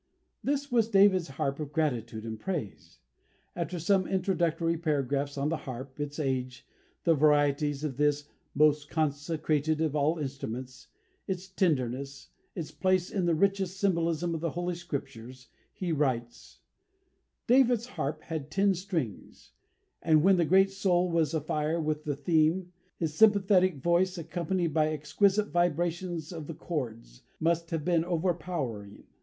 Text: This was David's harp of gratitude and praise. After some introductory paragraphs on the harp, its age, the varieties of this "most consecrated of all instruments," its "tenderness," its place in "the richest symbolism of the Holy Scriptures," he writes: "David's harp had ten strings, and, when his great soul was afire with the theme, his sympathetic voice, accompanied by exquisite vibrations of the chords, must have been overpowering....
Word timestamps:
This 0.43 0.71
was 0.71 0.89
David's 0.89 1.27
harp 1.27 1.59
of 1.59 1.71
gratitude 1.71 2.25
and 2.25 2.39
praise. 2.39 2.97
After 3.55 3.77
some 3.77 4.07
introductory 4.07 4.75
paragraphs 4.75 5.37
on 5.37 5.49
the 5.49 5.57
harp, 5.57 5.99
its 5.99 6.17
age, 6.17 6.65
the 7.03 7.13
varieties 7.13 7.83
of 7.83 7.97
this 7.97 8.27
"most 8.55 8.89
consecrated 8.89 9.79
of 9.79 9.95
all 9.95 10.17
instruments," 10.17 10.87
its 11.27 11.47
"tenderness," 11.47 12.29
its 12.55 12.71
place 12.71 13.11
in 13.11 13.27
"the 13.27 13.35
richest 13.35 13.79
symbolism 13.79 14.33
of 14.33 14.41
the 14.41 14.49
Holy 14.49 14.73
Scriptures," 14.73 15.49
he 15.71 15.91
writes: 15.91 16.61
"David's 17.45 17.85
harp 17.85 18.23
had 18.23 18.49
ten 18.49 18.73
strings, 18.73 19.51
and, 20.01 20.23
when 20.23 20.39
his 20.39 20.47
great 20.47 20.71
soul 20.71 21.11
was 21.11 21.35
afire 21.35 21.79
with 21.79 22.05
the 22.05 22.15
theme, 22.15 22.73
his 22.97 23.13
sympathetic 23.13 23.75
voice, 23.75 24.17
accompanied 24.17 24.73
by 24.73 24.89
exquisite 24.91 25.49
vibrations 25.49 26.31
of 26.33 26.47
the 26.47 26.55
chords, 26.55 27.21
must 27.39 27.69
have 27.69 27.85
been 27.85 28.03
overpowering.... 28.03 29.03